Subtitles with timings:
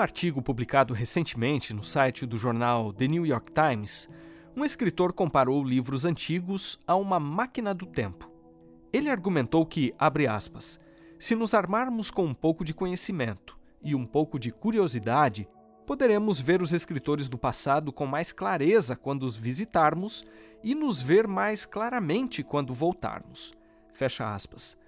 [0.00, 4.08] um artigo publicado recentemente no site do jornal The New York Times,
[4.56, 8.30] um escritor comparou livros antigos a uma máquina do tempo.
[8.94, 10.80] Ele argumentou que, abre aspas,
[11.18, 15.46] se nos armarmos com um pouco de conhecimento e um pouco de curiosidade,
[15.86, 20.24] poderemos ver os escritores do passado com mais clareza quando os visitarmos
[20.64, 23.52] e nos ver mais claramente quando voltarmos.
[23.92, 24.78] Fecha aspas.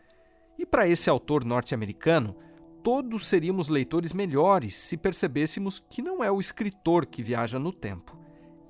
[0.59, 2.35] E para esse autor norte-americano,
[2.83, 8.19] todos seríamos leitores melhores se percebêssemos que não é o escritor que viaja no tempo,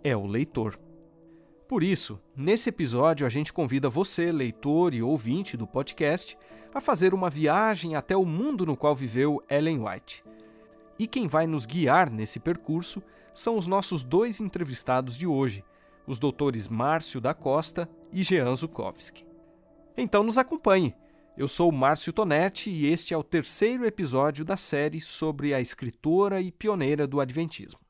[0.05, 0.79] é o leitor.
[1.67, 6.37] Por isso, nesse episódio a gente convida você, leitor e ouvinte do podcast,
[6.75, 10.23] a fazer uma viagem até o mundo no qual viveu Ellen White.
[10.99, 15.65] E quem vai nos guiar nesse percurso são os nossos dois entrevistados de hoje,
[16.07, 19.25] os doutores Márcio da Costa e Jean Zukowski.
[19.97, 20.95] Então nos acompanhe.
[21.35, 26.43] Eu sou Márcio Tonetti e este é o terceiro episódio da série sobre a escritora
[26.43, 27.81] e pioneira do Adventismo.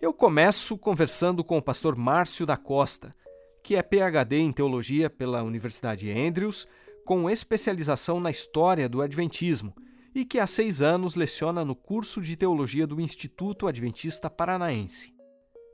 [0.00, 3.16] Eu começo conversando com o pastor Márcio da Costa,
[3.64, 6.68] que é PhD em teologia pela Universidade Andrews,
[7.04, 9.74] com especialização na história do Adventismo
[10.14, 15.12] e que há seis anos leciona no curso de teologia do Instituto Adventista Paranaense.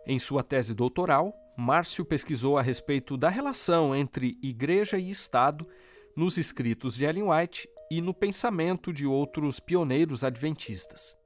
[0.07, 5.67] Em sua tese doutoral, Márcio pesquisou a respeito da relação entre igreja e Estado
[6.15, 11.17] nos escritos de Ellen White e no pensamento de outros pioneiros adventistas.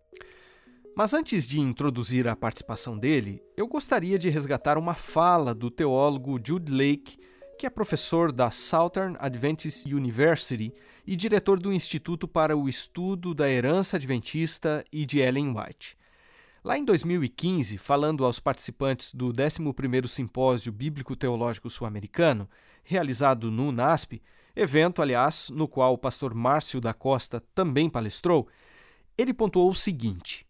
[0.97, 6.41] Mas antes de introduzir a participação dele, eu gostaria de resgatar uma fala do teólogo
[6.42, 7.19] Jude Lake
[7.58, 10.72] que é professor da Southern Adventist University
[11.06, 15.96] e diretor do Instituto para o Estudo da Herança Adventista e de Ellen White.
[16.64, 22.48] Lá em 2015, falando aos participantes do 11º Simpósio Bíblico Teológico Sul-Americano,
[22.84, 24.22] realizado no UNASP,
[24.55, 28.46] evento, aliás, no qual o pastor Márcio da Costa também palestrou,
[29.18, 30.46] ele pontuou o seguinte: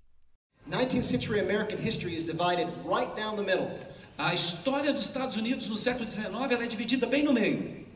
[0.69, 3.71] 19th century American history is divided right down the middle.
[4.19, 7.87] A história dos Estados Unidos no século XIX ela é dividida bem no meio.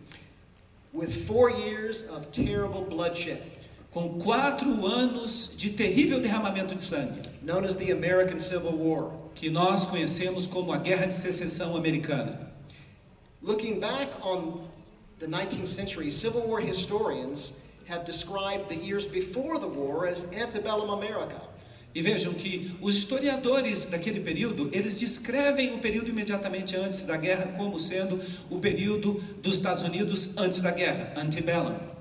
[0.95, 3.43] With four years of terrible bloodshed.
[3.91, 7.23] Com quatro anos de terrível derramamento de sangue.
[7.43, 9.13] Known as the American Civil War.
[9.35, 12.53] Que nós conhecemos como a Guerra de Secessão Americana.
[13.43, 14.69] Looking back on
[15.19, 17.53] the 19th century, Civil War historians
[17.87, 21.41] have described the years before the war as antebellum America.
[21.95, 27.55] E vejam que os historiadores daquele período, eles descrevem o período imediatamente antes da guerra
[27.57, 28.21] como sendo
[28.51, 31.96] o período dos Estados Unidos antes da guerra, antebellum.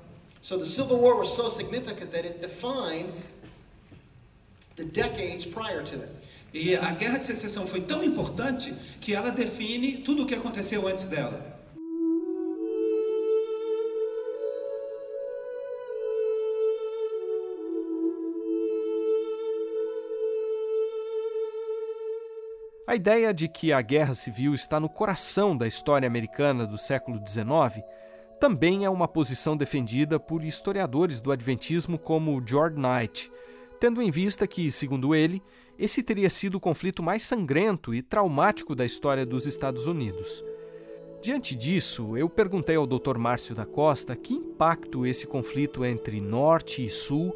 [0.45, 3.11] So the Civil War was so significant that it defined
[4.75, 6.09] the decades prior to it.
[6.53, 10.87] E a guerra de secessão foi tão importante que ela define tudo o que aconteceu
[10.87, 11.43] antes dela.
[22.85, 27.17] A ideia de que a guerra civil está no coração da história americana do século
[27.17, 27.83] XIX
[28.39, 33.31] também é uma posição defendida por historiadores do Adventismo como George Knight,
[33.79, 35.41] tendo em vista que, segundo ele,
[35.77, 40.43] esse teria sido o conflito mais sangrento e traumático da história dos Estados Unidos.
[41.21, 43.17] Diante disso, eu perguntei ao Dr.
[43.17, 47.35] Márcio da Costa que impacto esse conflito entre Norte e Sul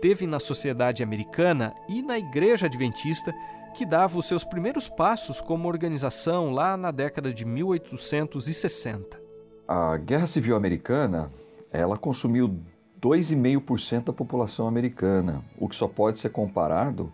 [0.00, 3.34] teve na sociedade americana e na Igreja Adventista
[3.76, 9.25] que dava os seus primeiros passos como organização lá na década de 1860.
[9.68, 11.30] A Guerra Civil Americana,
[11.72, 12.56] ela consumiu
[13.00, 17.12] 2,5% da população americana, o que só pode ser comparado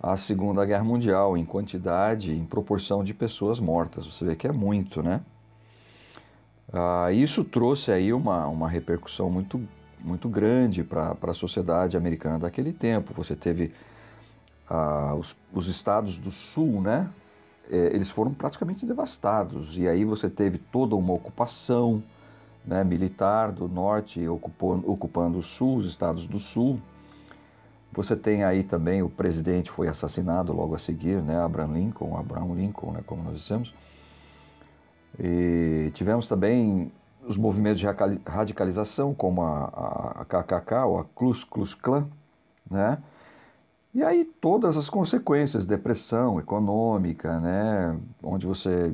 [0.00, 4.06] à Segunda Guerra Mundial em quantidade, em proporção de pessoas mortas.
[4.06, 5.20] Você vê que é muito, né?
[6.72, 9.60] Ah, isso trouxe aí uma, uma repercussão muito,
[10.00, 13.12] muito grande para a sociedade americana daquele tempo.
[13.14, 13.72] Você teve
[14.68, 17.08] ah, os, os, estados do sul, né,
[17.70, 19.76] é, eles foram praticamente devastados.
[19.76, 22.02] E aí você teve toda uma ocupação
[22.64, 26.80] né, militar do norte ocupando, ocupando o sul, os estados do sul.
[27.92, 32.54] Você tem aí também o presidente foi assassinado logo a seguir, né, Abraham Lincoln, Abraham
[32.54, 33.72] Lincoln, né, como nós dissemos.
[35.18, 36.90] E tivemos também
[37.24, 37.86] os movimentos de
[38.26, 42.08] radicalização, como a, a KKK, ou a Klux Klux Klan,
[42.68, 42.98] né,
[43.94, 48.92] e aí todas as consequências, depressão econômica, né, onde você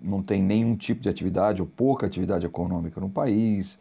[0.00, 3.78] não tem nenhum tipo de atividade ou pouca atividade econômica no país,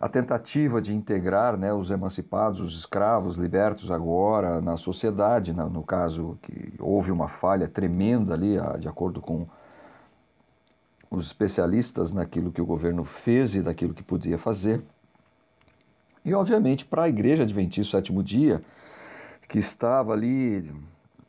[0.00, 6.38] a tentativa de integrar né, os emancipados, os escravos libertos agora na sociedade, no caso
[6.42, 9.46] que houve uma falha tremenda ali, de acordo com
[11.10, 14.82] os especialistas naquilo que o governo fez e daquilo que podia fazer.
[16.24, 18.62] E, obviamente, para a Igreja Adventista Sétimo Dia,
[19.54, 20.68] que estava ali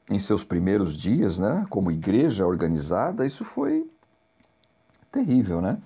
[0.10, 3.88] em seus primeiros dias, né, como igreja organizada, isso foi
[5.12, 5.77] terrível, né?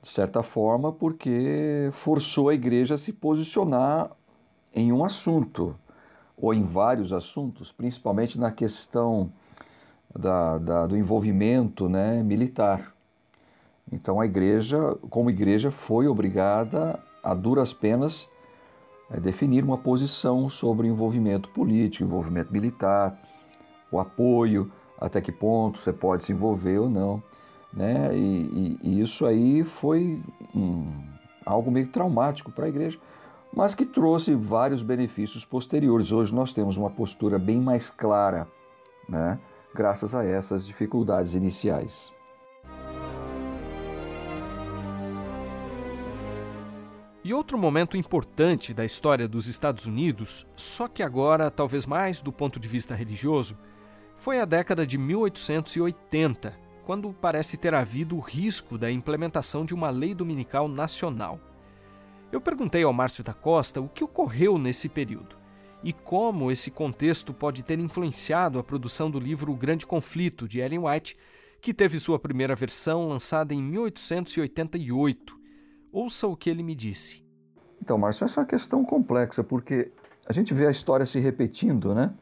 [0.00, 4.10] De certa forma, porque forçou a igreja a se posicionar
[4.74, 5.76] em um assunto,
[6.38, 9.30] ou em vários assuntos, principalmente na questão
[10.18, 12.94] da, da, do envolvimento né, militar.
[13.92, 18.26] Então a igreja, como igreja, foi obrigada a duras penas
[19.10, 23.18] a definir uma posição sobre o envolvimento político, envolvimento militar,
[23.90, 24.70] o apoio,
[25.00, 27.22] até que ponto você pode se envolver ou não.
[27.72, 28.10] Né?
[28.14, 30.22] E, e, e isso aí foi
[30.54, 30.90] um,
[31.44, 32.98] algo meio traumático para a igreja,
[33.54, 36.12] mas que trouxe vários benefícios posteriores.
[36.12, 38.46] Hoje nós temos uma postura bem mais clara,
[39.08, 39.38] né?
[39.74, 42.12] graças a essas dificuldades iniciais.
[47.28, 52.32] E outro momento importante da história dos Estados Unidos, só que agora talvez mais do
[52.32, 53.54] ponto de vista religioso,
[54.16, 59.90] foi a década de 1880, quando parece ter havido o risco da implementação de uma
[59.90, 61.38] lei dominical nacional.
[62.32, 65.36] Eu perguntei ao Márcio da Costa o que ocorreu nesse período
[65.84, 70.60] e como esse contexto pode ter influenciado a produção do livro O Grande Conflito, de
[70.60, 71.14] Ellen White,
[71.60, 75.37] que teve sua primeira versão lançada em 1888.
[75.92, 77.24] Ouça o que ele me disse.
[77.80, 79.90] Então, Márcio, essa é uma questão complexa, porque
[80.26, 82.12] a gente vê a história se repetindo, né?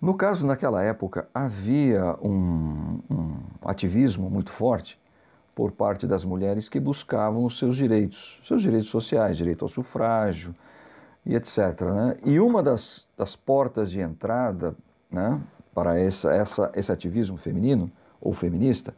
[0.00, 4.98] No caso, naquela época, havia um, um, ativismo muito forte
[5.54, 10.54] por parte das mulheres que buscavam os seus direitos, seus direitos sociais, direito ao sufrágio
[11.26, 11.82] e etc.
[11.82, 12.16] Né?
[12.24, 14.74] E uma das, das portas de entrada
[15.10, 15.38] né,
[15.74, 17.90] para essa, essa, esse ativismo feminino
[18.20, 18.94] ou feminista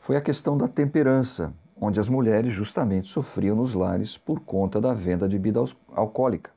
[0.00, 4.92] foi a questão da temperança, onde as mulheres justamente sofriam nos lares por conta da
[4.92, 6.50] venda de bebida alcoólica.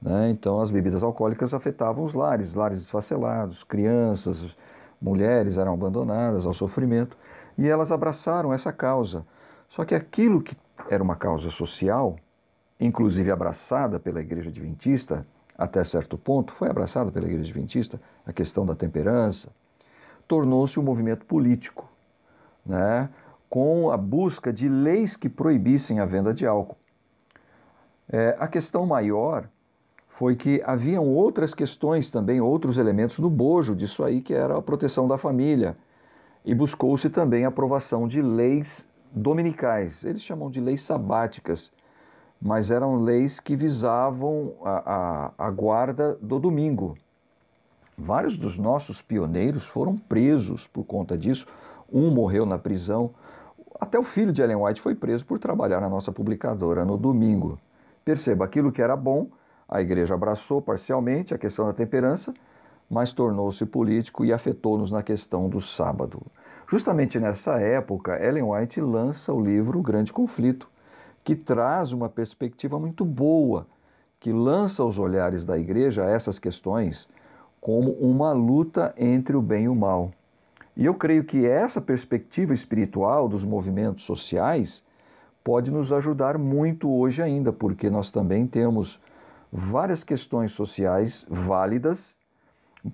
[0.00, 0.30] Né?
[0.30, 4.44] Então, as bebidas alcoólicas afetavam os lares, lares desfacelados, crianças,
[5.00, 7.16] mulheres eram abandonadas ao sofrimento
[7.56, 9.24] e elas abraçaram essa causa.
[9.68, 10.56] Só que aquilo que
[10.90, 12.16] era uma causa social,
[12.80, 18.66] inclusive abraçada pela Igreja Adventista, até certo ponto, foi abraçada pela Igreja Adventista, a questão
[18.66, 19.50] da temperança,
[20.26, 21.88] tornou-se um movimento político,
[22.64, 23.08] né?
[23.52, 26.78] Com a busca de leis que proibissem a venda de álcool.
[28.10, 29.46] É, a questão maior
[30.08, 34.62] foi que haviam outras questões também, outros elementos no bojo disso aí, que era a
[34.62, 35.76] proteção da família.
[36.46, 41.70] E buscou-se também a aprovação de leis dominicais, eles chamam de leis sabáticas,
[42.40, 46.96] mas eram leis que visavam a, a, a guarda do domingo.
[47.98, 51.46] Vários dos nossos pioneiros foram presos por conta disso,
[51.92, 53.10] um morreu na prisão.
[53.82, 57.58] Até o filho de Ellen White foi preso por trabalhar na nossa publicadora no domingo.
[58.04, 59.26] Perceba, aquilo que era bom
[59.68, 62.32] a igreja abraçou parcialmente a questão da temperança,
[62.88, 66.22] mas tornou-se político e afetou-nos na questão do sábado.
[66.70, 70.68] Justamente nessa época, Ellen White lança o livro O Grande Conflito,
[71.24, 73.66] que traz uma perspectiva muito boa,
[74.20, 77.08] que lança os olhares da igreja a essas questões
[77.60, 80.12] como uma luta entre o bem e o mal.
[80.76, 84.82] E eu creio que essa perspectiva espiritual dos movimentos sociais
[85.44, 88.98] pode nos ajudar muito hoje ainda, porque nós também temos
[89.52, 92.16] várias questões sociais válidas,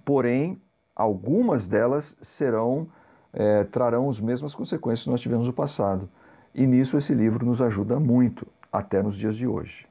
[0.04, 0.60] porém,
[0.94, 2.88] algumas delas serão,
[3.32, 6.08] é, trarão as mesmas consequências que nós tivemos no passado.
[6.54, 9.86] E nisso esse livro nos ajuda muito, até nos dias de hoje.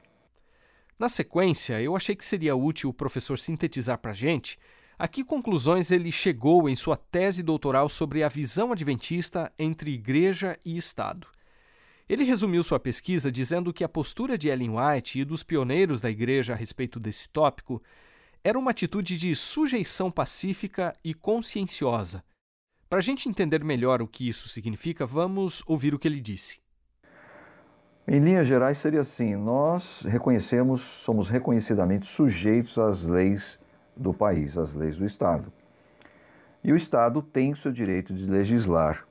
[0.98, 4.58] Na sequência, eu achei que seria útil o professor sintetizar para a gente
[4.98, 10.58] a que conclusões ele chegou em sua tese doutoral sobre a visão adventista entre igreja
[10.64, 11.28] e Estado.
[12.08, 16.10] Ele resumiu sua pesquisa dizendo que a postura de Ellen White e dos pioneiros da
[16.10, 17.80] igreja a respeito desse tópico
[18.42, 22.24] era uma atitude de sujeição pacífica e conscienciosa.
[22.88, 26.58] Para a gente entender melhor o que isso significa, vamos ouvir o que ele disse.
[28.06, 33.58] Em linhas gerais, seria assim: nós reconhecemos, somos reconhecidamente sujeitos às leis
[33.98, 35.52] do país, às leis do Estado.
[36.62, 39.04] E o Estado tem o seu direito de legislar.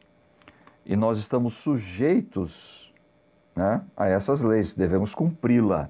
[0.85, 2.93] E nós estamos sujeitos
[3.55, 5.89] né, a essas leis, devemos cumpri-la.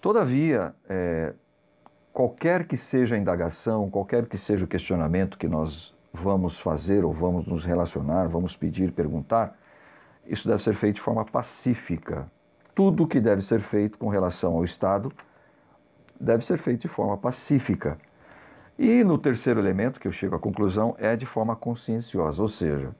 [0.00, 1.34] Todavia, é,
[2.12, 7.12] qualquer que seja a indagação, qualquer que seja o questionamento que nós vamos fazer ou
[7.12, 9.56] vamos nos relacionar, vamos pedir, perguntar,
[10.26, 12.26] isso deve ser feito de forma pacífica.
[12.74, 15.12] Tudo que deve ser feito com relação ao Estado
[16.20, 17.98] deve ser feito de forma pacífica.
[18.78, 22.94] E no terceiro elemento, que eu chego à conclusão, é de forma conscienciosa, ou seja,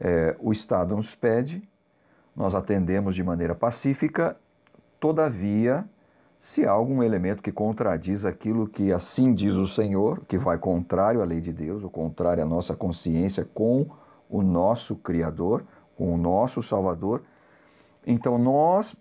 [0.00, 1.62] é, o Estado nos pede
[2.34, 4.36] nós atendemos de maneira pacífica,
[4.98, 5.84] todavia,
[6.40, 11.20] se há algum elemento que contradiz aquilo que assim diz o Senhor, que vai contrário
[11.20, 13.86] à lei de Deus, ou contrário à nossa consciência com
[14.28, 15.62] o nosso Criador,
[15.96, 17.22] com o nosso Salvador,
[18.04, 18.96] então nós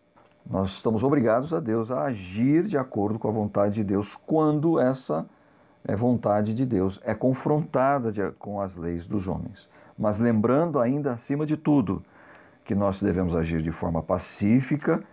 [0.49, 4.79] nós estamos obrigados a Deus a agir de acordo com a vontade de Deus quando
[4.79, 5.25] essa
[5.85, 9.69] é, vontade de Deus é confrontada com as leis dos homens.
[9.97, 12.03] Mas lembrando ainda, acima de tudo,
[12.63, 15.03] que nós devemos agir de forma pacífica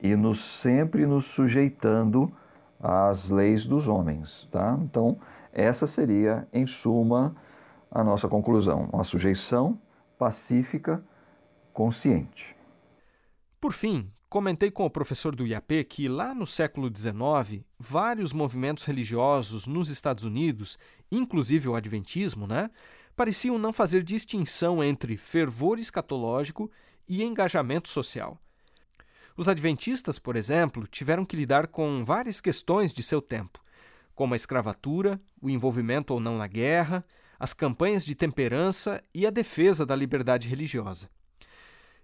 [0.00, 2.30] e nos, sempre nos sujeitando
[2.80, 4.48] às leis dos homens.
[4.50, 4.76] Tá?
[4.82, 5.18] Então,
[5.52, 7.34] essa seria, em suma,
[7.90, 9.78] a nossa conclusão: uma sujeição
[10.18, 11.02] pacífica,
[11.72, 12.56] consciente.
[13.60, 18.82] Por fim, comentei com o professor do IAP que lá no século XIX, vários movimentos
[18.82, 20.76] religiosos nos Estados Unidos,
[21.08, 22.68] inclusive o Adventismo, né,
[23.14, 26.68] pareciam não fazer distinção entre fervor escatológico
[27.06, 28.36] e engajamento social.
[29.36, 33.60] Os adventistas, por exemplo, tiveram que lidar com várias questões de seu tempo,
[34.16, 37.04] como a escravatura, o envolvimento ou não na guerra,
[37.38, 41.08] as campanhas de temperança e a defesa da liberdade religiosa.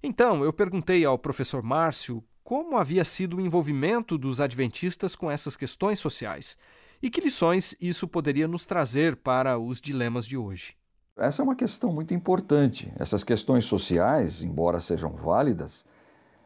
[0.02, 5.59] Então, eu perguntei ao professor Márcio como havia sido o envolvimento dos adventistas com essas
[5.59, 6.57] questões sociais
[7.02, 10.75] e que lições isso poderia nos trazer para os dilemas de hoje.
[11.19, 12.90] Essa é uma questão muito importante.
[12.99, 15.85] Essas questões sociais, embora sejam válidas,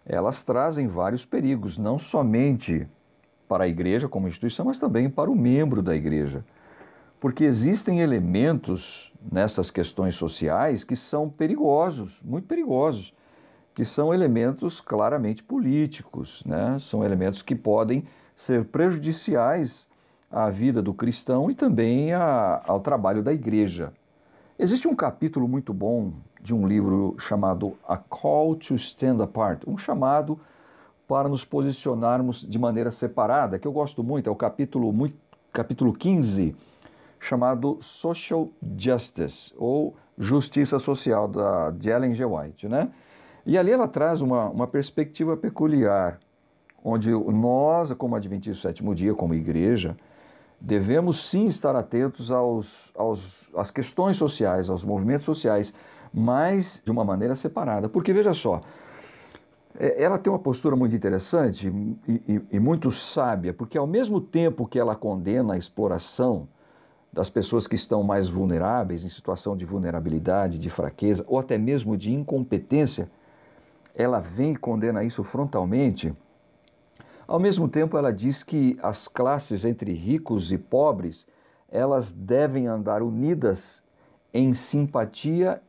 [0.04, 2.88] elas trazem vários perigos, não somente
[3.48, 6.44] para a igreja como instituição, mas também para o membro da igreja.
[7.20, 13.14] Porque existem elementos nessas questões sociais que são perigosos, muito perigosos,
[13.74, 16.78] que são elementos claramente políticos, né?
[16.88, 18.04] são elementos que podem
[18.36, 19.88] ser prejudiciais
[20.30, 23.92] à vida do cristão e também a, ao trabalho da igreja.
[24.56, 29.76] Existe um capítulo muito bom de um livro chamado A Call to Stand Apart, um
[29.76, 30.38] chamado
[31.08, 35.16] para nos posicionarmos de maneira separada, que eu gosto muito, é o capítulo, muito,
[35.52, 36.54] capítulo 15,
[37.18, 42.24] chamado Social Justice, ou Justiça Social, da, de Ellen G.
[42.24, 42.68] White.
[42.68, 42.90] Né?
[43.46, 46.18] E ali ela traz uma, uma perspectiva peculiar,
[46.82, 49.96] onde nós, como Adventistas do Sétimo Dia, como igreja,
[50.60, 55.74] devemos sim estar atentos aos, aos, às questões sociais, aos movimentos sociais,
[56.12, 57.88] mas de uma maneira separada.
[57.88, 58.62] Porque veja só,
[59.78, 61.68] é, ela tem uma postura muito interessante
[62.08, 66.48] e, e, e, muito sábia, porque ao mesmo tempo que ela condena a exploração
[67.12, 71.96] das pessoas que estão mais vulneráveis, em situação de vulnerabilidade, de fraqueza ou até mesmo
[71.96, 73.08] de incompetência,
[73.94, 76.14] ela vem e condena isso frontalmente.
[77.26, 81.26] Ao mesmo tempo, ela diz que as classes entre ricos e pobres,
[81.70, 83.82] elas devem andar unidas
[84.32, 85.62] em simpatia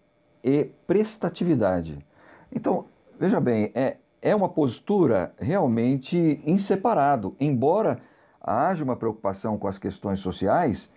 [0.44, 1.98] e prestatividade.
[2.52, 2.86] Então,
[3.20, 7.36] veja bem, é, é uma postura realmente inseparado.
[7.40, 8.00] Embora
[8.42, 10.90] haja uma preocupação com as questões sociais,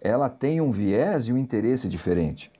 [0.00, 2.50] ela tem um viés e um interesse diferente.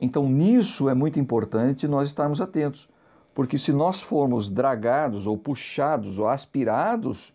[0.00, 2.88] Então, nisso é muito importante nós estarmos atentos,
[3.34, 7.34] porque se nós formos dragados ou puxados ou aspirados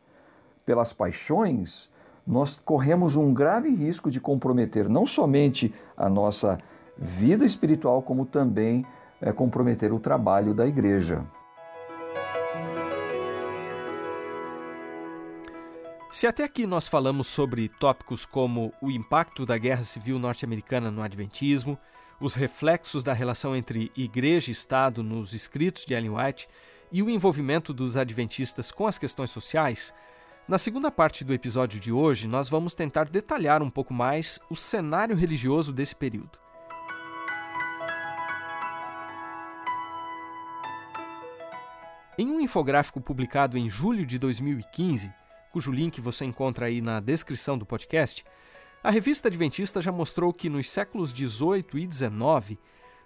[0.66, 1.90] pelas paixões,
[2.26, 6.58] nós corremos um grave risco de comprometer não somente a nossa
[6.98, 8.86] vida espiritual, como também
[9.22, 11.24] é, comprometer o trabalho da igreja.
[16.12, 21.04] Se até aqui nós falamos sobre tópicos como o impacto da Guerra Civil Norte-Americana no
[21.04, 21.78] Adventismo,
[22.20, 26.48] os reflexos da relação entre igreja e Estado nos escritos de Ellen White
[26.92, 29.94] e o envolvimento dos adventistas com as questões sociais,
[30.48, 34.56] na segunda parte do episódio de hoje nós vamos tentar detalhar um pouco mais o
[34.56, 36.40] cenário religioso desse período.
[42.18, 45.14] Em um infográfico publicado em julho de 2015,
[45.52, 48.26] cujo link você encontra aí na descrição do podcast,
[48.82, 52.58] a revista Adventista já mostrou que nos séculos 18 e 19,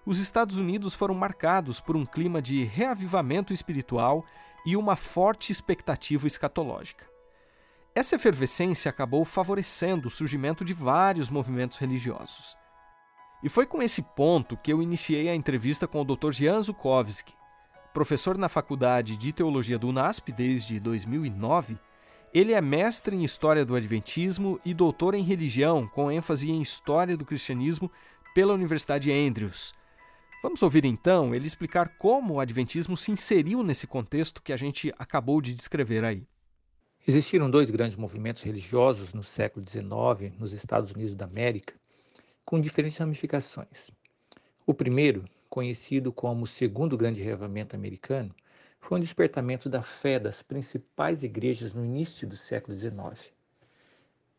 [0.06, 4.24] os Estados Unidos foram marcados por um clima de reavivamento espiritual
[4.66, 7.08] e uma forte expectativa escatológica.
[7.96, 12.56] Essa efervescência acabou favorecendo o surgimento de vários movimentos religiosos.
[13.42, 16.32] E foi com esse ponto que eu iniciei a entrevista com o Dr.
[16.32, 17.34] Jan Zukovsky,
[17.94, 21.78] professor na Faculdade de Teologia do UNASP desde 2009,
[22.34, 27.16] ele é mestre em História do Adventismo e doutor em Religião, com ênfase em História
[27.16, 27.92] do Cristianismo
[28.34, 29.72] pela Universidade Andrews.
[30.42, 34.92] Vamos ouvir então ele explicar como o Adventismo se inseriu nesse contexto que a gente
[34.98, 36.26] acabou de descrever aí.
[37.08, 41.76] Existiram dois grandes movimentos religiosos no século XIX nos Estados Unidos da América,
[42.44, 43.92] com diferentes ramificações.
[44.66, 48.34] O primeiro, conhecido como o Segundo Grande Reavamento Americano,
[48.84, 53.32] foi um despertamento da fé das principais igrejas no início do século XIX.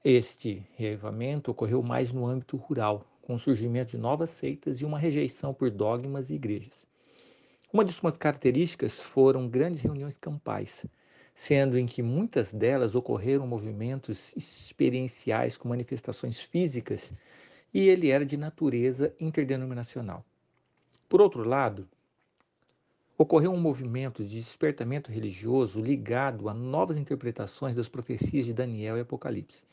[0.05, 4.99] Este reavivamento ocorreu mais no âmbito rural, com o surgimento de novas seitas e uma
[4.99, 6.85] rejeição por dogmas e igrejas.
[7.73, 10.85] Uma de suas características foram grandes reuniões campais,
[11.33, 17.15] sendo em que muitas delas ocorreram movimentos experienciais com manifestações físicas
[17.73, 20.23] e ele era de natureza interdenominacional.
[21.09, 21.89] Por outro lado,
[23.17, 29.01] ocorreu um movimento de despertamento religioso ligado a novas interpretações das profecias de Daniel e
[29.01, 29.65] Apocalipse.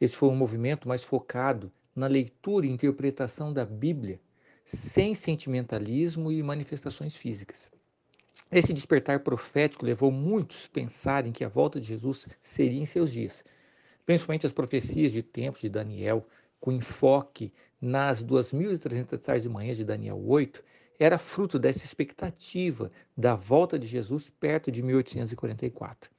[0.00, 4.20] Esse foi um movimento mais focado na leitura e interpretação da Bíblia,
[4.64, 7.70] sem sentimentalismo e manifestações físicas.
[8.50, 13.12] Esse despertar profético levou muitos a pensarem que a volta de Jesus seria em seus
[13.12, 13.44] dias,
[14.04, 16.26] principalmente as profecias de tempos de Daniel,
[16.60, 20.64] com enfoque nas 2.300 tardes de manhã de Daniel 8,
[20.98, 26.10] era fruto dessa expectativa da volta de Jesus perto de 1844.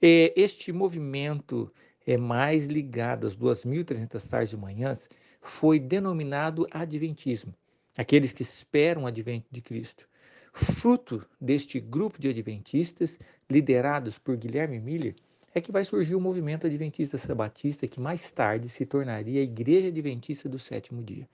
[0.00, 1.72] E este movimento
[2.06, 5.08] é mais ligado às 2.300 tardes de manhãs
[5.40, 7.54] foi denominado Adventismo,
[7.96, 10.08] aqueles que esperam o advento de Cristo.
[10.52, 13.18] Fruto deste grupo de adventistas,
[13.50, 15.16] liderados por Guilherme Miller,
[15.54, 19.88] é que vai surgir o movimento adventista sabatista, que mais tarde se tornaria a Igreja
[19.88, 21.28] Adventista do Sétimo Dia.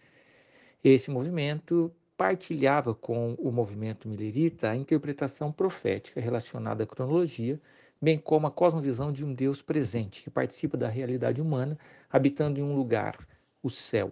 [0.83, 7.61] Esse movimento partilhava com o movimento millerita a interpretação profética relacionada à cronologia,
[8.03, 11.79] bem como a cosmovisão de um Deus presente, que participa da realidade humana,
[12.11, 13.17] habitando em um lugar,
[13.63, 14.11] o céu,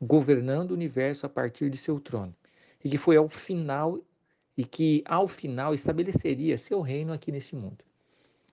[0.00, 2.34] governando o universo a partir de seu trono,
[2.82, 4.00] e que foi ao final
[4.56, 7.84] e que ao final estabeleceria seu reino aqui neste mundo.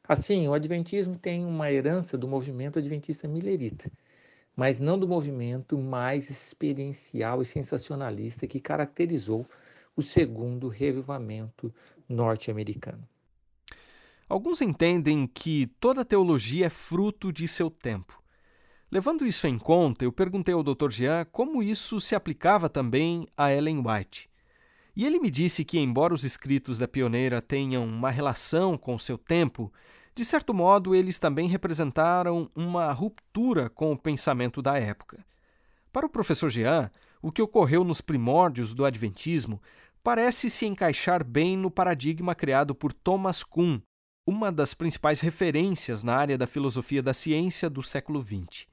[0.03, 3.89] Assim, o Adventismo tem uma herança do movimento adventista millerita,
[4.55, 9.45] mas não do movimento mais experiencial e sensacionalista que caracterizou
[9.95, 11.73] o segundo revivamento
[12.07, 13.07] norte-americano.
[14.27, 18.21] Alguns entendem que toda teologia é fruto de seu tempo.
[18.89, 20.89] Levando isso em conta, eu perguntei ao Dr.
[20.89, 24.29] Jean como isso se aplicava também a Ellen White.
[24.95, 29.17] E ele me disse que, embora os escritos da pioneira tenham uma relação com seu
[29.17, 29.71] tempo,
[30.13, 35.25] de certo modo, eles também representaram uma ruptura com o pensamento da época.
[35.91, 39.61] Para o professor Jean, o que ocorreu nos primórdios do Adventismo
[40.03, 43.79] parece se encaixar bem no paradigma criado por Thomas Kuhn,
[44.25, 48.67] uma das principais referências na área da filosofia da ciência do século XX.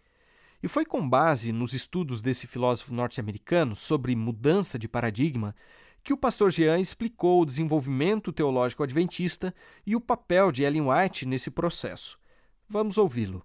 [0.62, 5.55] E foi com base nos estudos desse filósofo norte-americano sobre mudança de paradigma
[6.09, 9.55] que o pastor Jean explicou o desenvolvimento teológico adventista
[9.87, 12.18] e o papel de Ellen White nesse processo.
[12.66, 13.44] Vamos ouvi-lo.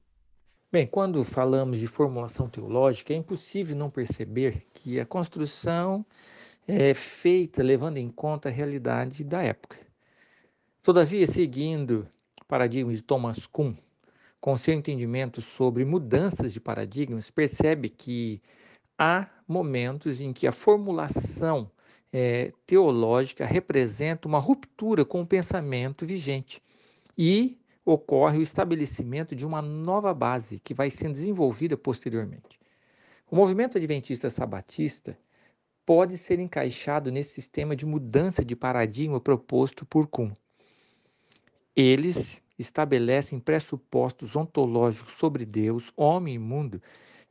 [0.72, 6.06] Bem, quando falamos de formulação teológica, é impossível não perceber que a construção
[6.66, 9.78] é feita levando em conta a realidade da época.
[10.82, 12.08] Todavia, seguindo
[12.42, 13.76] o paradigma de Thomas Kuhn,
[14.40, 18.42] com seu entendimento sobre mudanças de paradigmas, percebe que
[18.98, 21.70] há momentos em que a formulação
[22.14, 26.62] é, teológica representa uma ruptura com o pensamento vigente
[27.18, 32.60] e ocorre o estabelecimento de uma nova base que vai sendo desenvolvida posteriormente.
[33.32, 35.18] O movimento adventista sabatista
[35.84, 40.32] pode ser encaixado nesse sistema de mudança de paradigma proposto por Kuhn.
[41.76, 46.80] Eles estabelecem pressupostos ontológicos sobre Deus, homem e mundo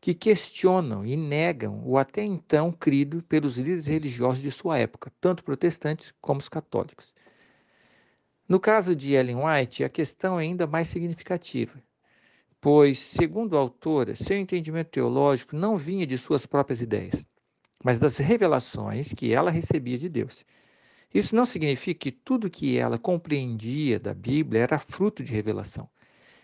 [0.02, 5.44] que questionam e negam o até então crido pelos líderes religiosos de sua época, tanto
[5.44, 7.14] protestantes como os católicos.
[8.48, 11.80] No caso de Ellen White, a questão é ainda mais significativa,
[12.60, 17.24] pois, segundo a autora, seu entendimento teológico não vinha de suas próprias ideias,
[17.84, 20.44] mas das revelações que ela recebia de Deus.
[21.14, 25.88] Isso não significa que tudo que ela compreendia da Bíblia era fruto de revelação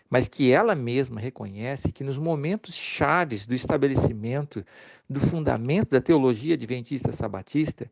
[0.09, 4.65] mas que ela mesma reconhece que nos momentos chaves do estabelecimento
[5.07, 7.89] do fundamento da teologia adventista sabatista,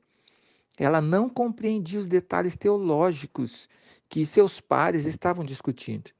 [0.77, 3.69] ela não compreendia os detalhes teológicos
[4.10, 6.12] que seus pares estavam discutindo.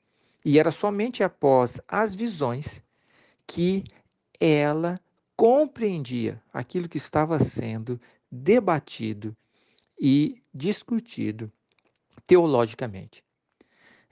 [0.46, 2.82] E era somente após as visões
[3.46, 3.84] que
[4.40, 5.00] ela
[5.36, 8.00] compreendia aquilo que estava sendo
[8.32, 9.36] debatido
[10.00, 11.52] e discutido
[12.26, 13.27] teologicamente.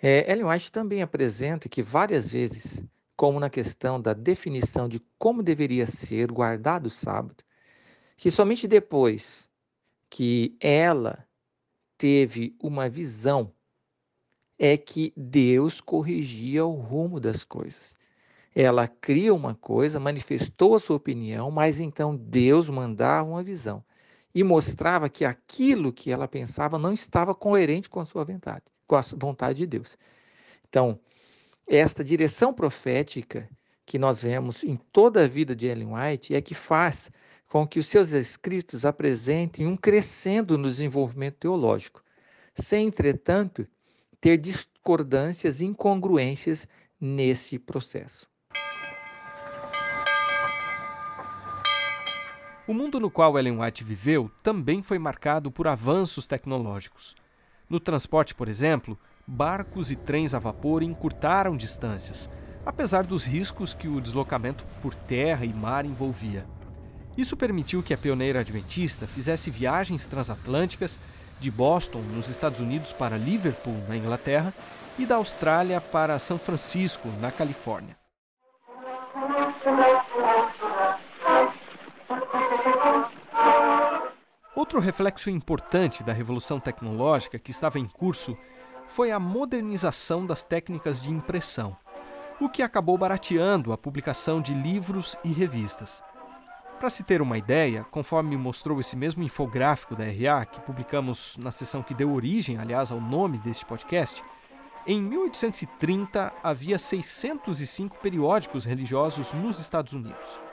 [0.08, 2.84] É, Ellen White também apresenta que várias vezes,
[3.18, 7.44] como na questão da definição de como deveria ser guardado o sábado,
[8.16, 9.50] que somente depois
[10.10, 11.28] que ela
[11.98, 13.52] teve uma visão
[14.60, 17.98] é que Deus corrigia o rumo das coisas.
[18.56, 23.84] Ela cria uma coisa, manifestou a sua opinião, mas então Deus mandava uma visão.
[24.36, 28.96] e mostrava que aquilo que ela pensava não estava coerente com a sua vontade, com
[28.96, 29.98] a vontade de Deus.
[30.68, 31.00] Então,
[31.68, 33.50] esta direção profética
[33.86, 37.12] que nós vemos em toda a vida de Ellen White é que faz
[37.48, 42.04] com que os seus escritos apresentem um crescendo no desenvolvimento teológico,
[42.56, 43.68] sem, entretanto,
[44.20, 46.68] ter discordâncias e incongruências
[47.00, 48.28] nesse processo.
[52.68, 57.16] O mundo no qual Ellen White viveu também foi marcado por avanços tecnológicos.
[57.70, 62.30] No transporte, por exemplo, barcos e trens a vapor encurtaram distâncias,
[62.66, 66.46] apesar dos riscos que o deslocamento por terra e mar envolvia.
[67.18, 71.00] Isso permitiu que a pioneira adventista fizesse viagens transatlânticas
[71.40, 74.54] de Boston, nos Estados Unidos, para Liverpool, na Inglaterra,
[74.98, 78.05] e da Austrália para São Francisco, na Califórnia.
[84.66, 88.36] Outro reflexo importante da revolução tecnológica que estava em curso
[88.88, 91.78] foi a modernização das técnicas de impressão,
[92.42, 96.02] o que acabou barateando a publicação de livros e revistas.
[96.80, 101.52] Para se ter uma ideia, conforme mostrou esse mesmo infográfico da RA, que publicamos na
[101.52, 104.24] sessão que deu origem, aliás, ao nome deste podcast,
[104.88, 110.45] em 1830 havia 605 periódicos religiosos nos Estados Unidos.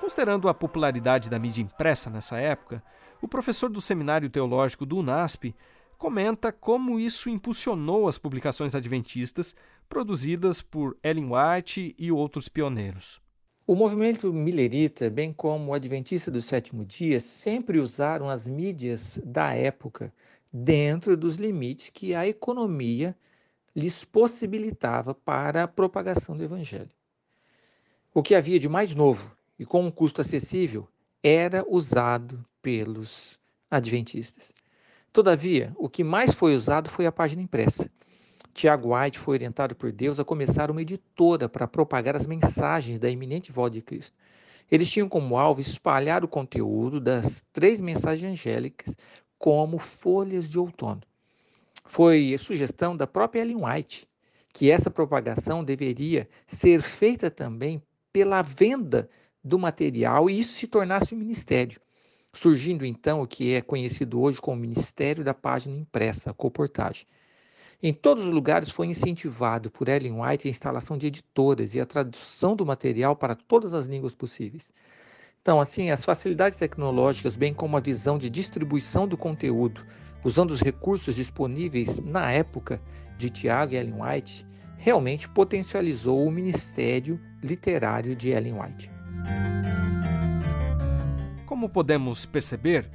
[0.00, 2.82] Considerando a popularidade da mídia impressa nessa época,
[3.20, 5.54] o professor do Seminário Teológico do UNASP
[5.98, 9.54] comenta como isso impulsionou as publicações adventistas
[9.90, 13.20] produzidas por Ellen White e outros pioneiros.
[13.66, 19.52] O movimento millerita, bem como o adventista do sétimo dia, sempre usaram as mídias da
[19.52, 20.10] época
[20.50, 23.14] dentro dos limites que a economia
[23.76, 26.90] lhes possibilitava para a propagação do evangelho.
[28.14, 30.88] O que havia de mais novo e com um custo acessível
[31.22, 33.38] era usado pelos
[33.70, 34.54] adventistas.
[35.12, 37.90] Todavia, o que mais foi usado foi a página impressa.
[38.54, 43.10] Tiago White foi orientado por Deus a começar uma editora para propagar as mensagens da
[43.10, 44.16] iminente volta de Cristo.
[44.70, 48.96] Eles tinham como alvo espalhar o conteúdo das três mensagens angélicas
[49.38, 51.02] como folhas de outono.
[51.84, 54.08] Foi sugestão da própria Ellen White
[54.54, 59.08] que essa propagação deveria ser feita também pela venda
[59.42, 61.80] do material e isso se tornasse um ministério
[62.32, 67.06] surgindo então o que é conhecido hoje como Ministério da Página Impressa, a colportagem.
[67.82, 71.86] Em todos os lugares foi incentivado por Ellen White a instalação de editoras e a
[71.86, 74.72] tradução do material para todas as línguas possíveis.
[75.40, 79.84] Então, assim, as facilidades tecnológicas, bem como a visão de distribuição do conteúdo,
[80.22, 82.80] usando os recursos disponíveis na época
[83.16, 88.89] de Tiago e Ellen White, realmente potencializou o ministério literário de Ellen White.
[91.46, 92.90] Como podemos perceber,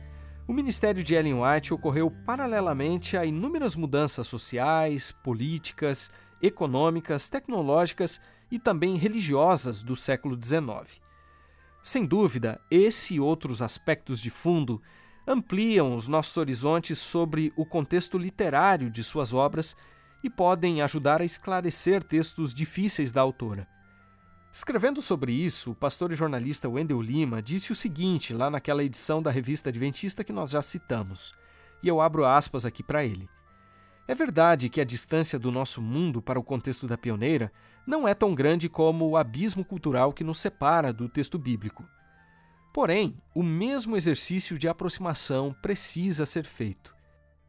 [0.47, 6.11] o ministério de Ellen White ocorreu paralelamente a inúmeras mudanças sociais, políticas,
[6.41, 11.01] econômicas, tecnológicas e também religiosas do século XIX.
[11.83, 14.81] Sem dúvida, esse e outros aspectos de fundo
[15.27, 19.75] ampliam os nossos horizontes sobre o contexto literário de suas obras
[20.23, 23.67] e podem ajudar a esclarecer textos difíceis da autora.
[24.55, 29.21] Escrevendo sobre isso, o pastor e jornalista Wendel Lima disse o seguinte lá naquela edição
[29.21, 31.33] da revista Adventista que nós já citamos,
[31.83, 33.27] e eu abro aspas aqui para ele.
[34.07, 37.51] É verdade que a distância do nosso mundo para o contexto da pioneira
[37.85, 41.85] não é tão grande como o abismo cultural que nos separa do texto bíblico.
[42.73, 46.95] Porém, o mesmo exercício de aproximação precisa ser feito.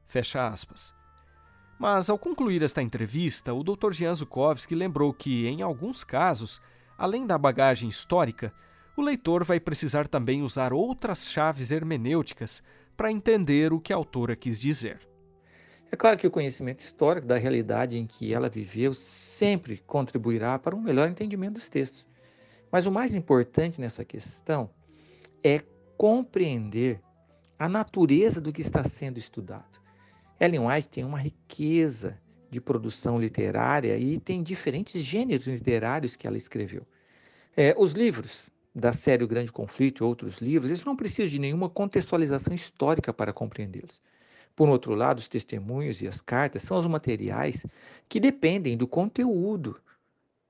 [0.07, 0.92] Fecha aspas.
[1.79, 3.92] Mas, ao concluir esta entrevista, o Dr.
[3.92, 6.61] Jean Zukovsky lembrou que, em alguns casos,
[6.99, 8.53] Além da bagagem histórica,
[8.97, 12.63] o leitor vai precisar também usar outras chaves hermenêuticas
[12.97, 15.07] para entender o que a autora quis dizer.
[15.93, 20.75] É claro que o conhecimento histórico da realidade em que ela viveu sempre contribuirá para
[20.75, 22.07] um melhor entendimento dos textos.
[22.73, 24.71] Mas o mais importante nessa questão
[25.45, 25.61] é
[25.97, 27.01] compreender
[27.59, 29.81] a natureza do que está sendo estudado.
[30.41, 32.19] Ellen White tem uma riqueza
[32.57, 36.87] de produção literária e tem diferentes gêneros literários que ela escreveu.
[37.55, 41.38] É, os livros da série O Grande Conflito e outros livros, eles não precisam de
[41.38, 44.01] nenhuma contextualização histórica para compreendê-los.
[44.55, 47.66] Por outro lado, os testemunhos e as cartas são os materiais
[48.09, 49.79] que dependem do conteúdo,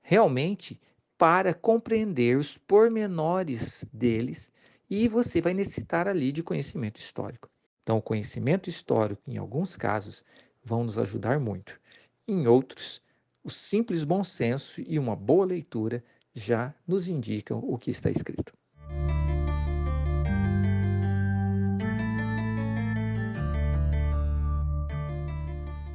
[0.01, 0.79] realmente,
[1.17, 4.53] para compreender os pormenores deles,
[4.89, 7.49] e você vai necessitar ali de conhecimento histórico.
[7.83, 10.23] Então, o conhecimento histórico, em alguns casos,
[10.63, 11.77] vão nos ajudar muito.
[12.29, 13.01] Em outros,
[13.41, 16.03] o simples bom senso e uma boa leitura
[16.35, 18.51] já nos indicam o que está escrito.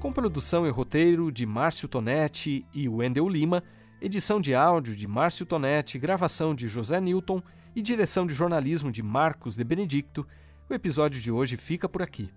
[0.01, 3.62] Com produção e roteiro de Márcio Tonetti e Wendel Lima,
[4.01, 7.42] edição de áudio de Márcio Tonetti, gravação de José Newton
[7.77, 10.27] e direção de jornalismo de Marcos de Benedicto,
[10.66, 12.31] o episódio de hoje fica por aqui.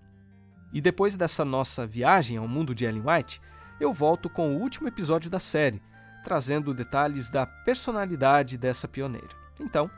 [0.73, 3.39] E depois dessa nossa viagem ao mundo de Ellen White,
[3.79, 5.81] eu volto com o último episódio da série,
[6.23, 9.29] trazendo detalhes da personalidade dessa pioneira.
[9.59, 9.89] Então,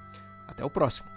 [0.47, 1.16] até o próximo.